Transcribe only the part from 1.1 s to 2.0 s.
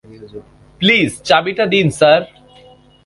চাবিটা দিন